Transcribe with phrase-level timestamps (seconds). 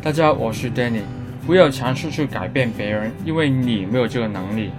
[0.00, 1.00] 大家好，我是 Danny。
[1.44, 4.70] 不要尝试去改变别人，因为你没有这个能力。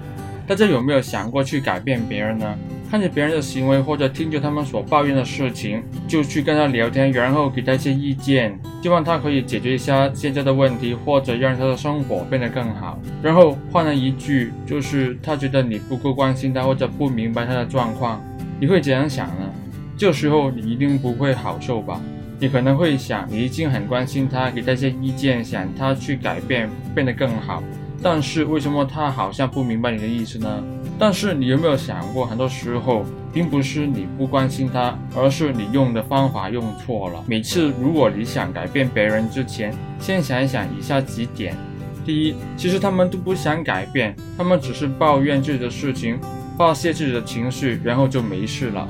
[0.48, 2.58] 大家有没有想过去改变别人呢？
[2.90, 12.98] 看着别人的行为，或者听着他们所抱怨的事情，就去跟他聊天，然后给他一些意见，希望他可以解决一下现在的问题，或者让他的生活变得更好。
[13.22, 18.24] 然后换了一句，就是他觉得你不够关心他，或者不明白他的状况，
[18.58, 19.54] 你会怎样想呢？
[19.98, 22.02] 这时候你一定不会好受吧？
[22.40, 27.62] 你可能会想，你已经很关心他，给他一些意见，想他去改变，变得更好。
[28.02, 30.64] 但是为什么他好像不明白你的意思呢？
[30.98, 37.22] 但是你有没有想过，很多时候并不是你不关心他，而是你用的方法用错了。
[37.28, 41.54] 每次如果你想改变别人之前，先想一想以下几点：
[42.06, 46.18] 第一，其实他们都不想改变，他们只是抱怨自己的事情，
[46.58, 48.88] 发泄自己的情绪，然后就没事了。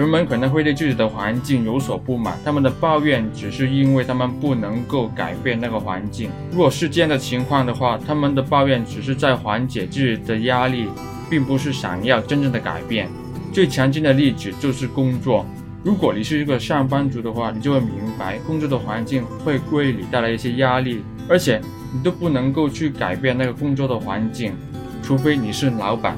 [0.00, 6.30] 人们可能会对自己的环境有所不满，他们的抱怨只是因为他们不能够改变那个环境。
[6.50, 10.88] 如果是这样的情况的话，他们的抱怨只是在缓解自己的压力，
[11.28, 13.10] 并不是想要真正的改变。
[13.52, 15.44] 最常见的例子就是工作。
[15.84, 21.60] 如果你是一个上班族的话，你就会明白工作的环境会为你带来一些压力，而且
[21.92, 24.54] 你都不能够去改变那个工作的环境，
[25.02, 26.16] 除非你是老板，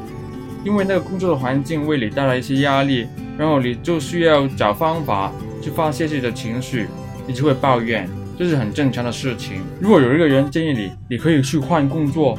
[0.65, 3.09] 因为那个工作的环境为你带来一些压力。
[3.43, 6.87] 然后你就需要找方法去发泄自己的情绪，
[7.27, 9.63] 你就会抱怨，这是很正常的事情。
[9.81, 12.39] 如果有一个人建议你，你可以去换工作，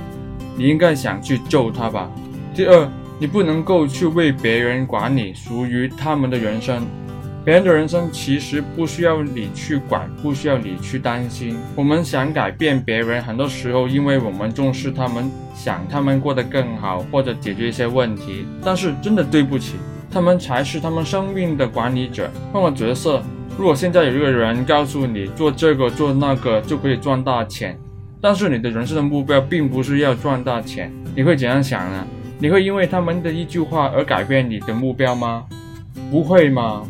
[0.56, 2.10] 你应该想去救他吧。
[2.56, 6.86] 第二，你不能够去为别人管理属于他们的人生，
[7.44, 11.58] 别人的人生其实不需要你去管，不需要你去担心。
[11.76, 18.48] 我们想改变别人，很多时候因为我们重视他们，想他们过得更好，或者解决一些问题。
[18.64, 19.74] 但是真的对不起。
[20.14, 22.30] 他们才是他们生命的管理者。
[22.52, 23.24] 换个角色，
[23.58, 27.78] 如果现在有一个人告诉你做这个做那个就可以赚大钱，
[28.22, 32.06] 但是你的人生的目标并不是要赚大钱，你会怎样想呢？
[32.38, 35.46] 你会因为他们的一句话而改变你的目标吗？
[36.12, 36.84] 不会吗？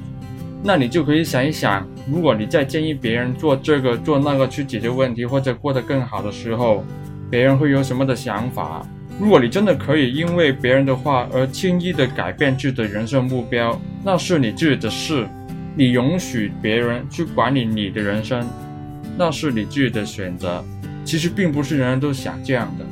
[0.61, 6.83] 那你就可以想一想，如果你在建议别人做这个做那个去解决问题或者过得更好的时候，
[7.29, 8.85] 别人会有什么的想法？
[9.19, 15.27] 如果你真的可以因为别人的话而轻易的改变自己的人生目标，那是你自己的事。
[15.75, 18.47] 你允许别人去管理你的人生，
[19.17, 20.63] 那是你自己的选择。
[21.03, 22.85] 其实并不是人人都想这样的。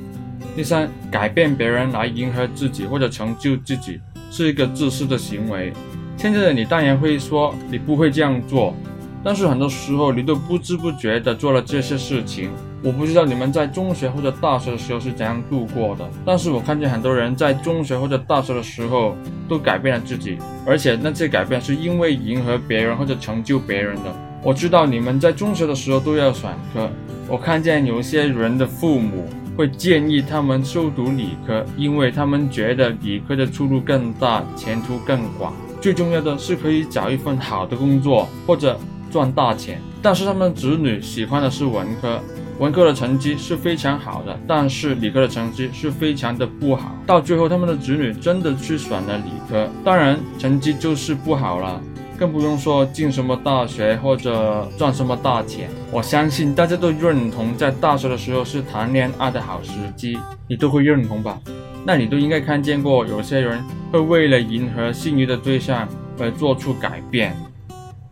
[0.55, 3.99] 第三，改变别人来迎合自己或者成就自己，
[4.29, 5.71] 是一个自私的行为。
[6.17, 8.75] 现在的你当然会说你不会这样做。
[9.23, 12.49] 但是很多时候你都不知不觉地做了这些事情。
[12.83, 19.15] 我不知道你们在中学或者大学的时候是怎样度过的，但是我看见很多人在中学或者大学的时候
[19.47, 24.11] 都改变了自己，而且那些改变是因为迎合别人或者成就别人的。
[24.41, 26.89] 我知道你们在中学的时候都要选科，
[27.27, 38.75] 我看见有些人的父母会建议他们修读理科，因为他们觉得理科的出路更大，前途更广，最重要的是可以找一份好的工作或者。
[39.11, 42.19] 赚大钱，但是他们子女喜欢的是文科，
[42.59, 46.95] 文科的成绩是非常好的，但是理科的成绩是非常的不好。
[47.05, 51.81] 到最后，他们的子女真的去选了理科，当然成绩就是不好了，
[52.17, 55.69] 更不用说进什么大学或者赚什么大钱。
[55.91, 60.17] 我相信大家都认同，在大学的时候是谈恋爱的好时机，
[60.47, 61.39] 你都会认同吧？
[61.83, 63.59] 那你都应该看见过，有些人
[63.91, 65.87] 会为了迎合心仪的对象
[66.19, 67.35] 而做出改变。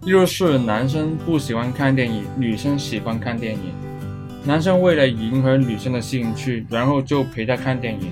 [0.05, 3.59] 例如是男生不喜欢看电影，女生喜欢看电影。
[4.45, 8.09] 男生为了迎合女生的兴趣，然后就陪她看电影。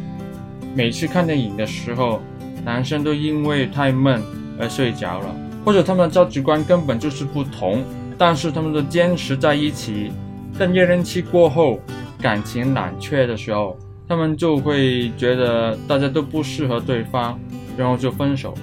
[0.76, 2.22] 每次看电影的时候，
[2.66, 4.22] 男生都因为太闷
[4.60, 5.34] 而睡着了，
[5.64, 7.82] 或者他们的价值观根本就是不同，
[8.18, 10.12] 但是他们都坚持在一起。
[10.60, 11.80] 但热恋期过后，
[12.22, 13.78] 感情冷却的时候，
[14.10, 17.40] 他们就会觉得大家都不适合对方，
[17.78, 18.54] 然后就分手。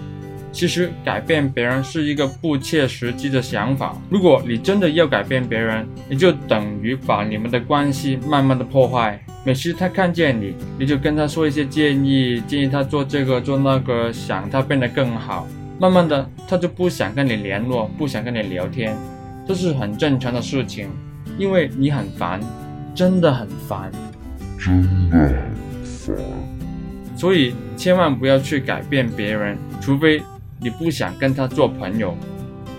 [0.55, 4.01] 其实改变别人是一个不切实际的想法。
[4.09, 9.21] 如果你真的要改变别人，你就等于把你们的关系慢慢的破坏。
[9.45, 15.45] 每次他看见你，你就跟他说一些建议，建议他做这个做那个，想他变得更好。
[15.81, 18.97] 慢慢的，他就不想跟你联络，不想跟你聊天，
[19.49, 20.89] 这是很正常的事情，
[21.37, 22.41] 因为你很烦，
[22.95, 23.91] 真的很烦，
[24.57, 26.17] 真的很烦。
[27.17, 30.23] 所以千万不要去改变别人，除非。
[30.65, 32.17] 你不想跟他做朋友，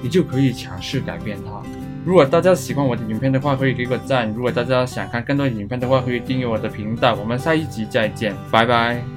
[0.01, 1.61] 你就可以尝试改变他。
[2.03, 4.27] 如果大家喜欢我的影片的话，可以给个赞。
[4.33, 7.13] 如果大家想看更多影片的话，可以订阅我的频道。
[7.13, 9.14] 我们下一集再见，拜拜。